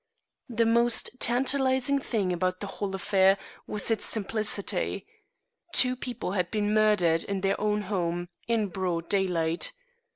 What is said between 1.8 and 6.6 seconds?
thing about the whole affair was its simplicity. Two people had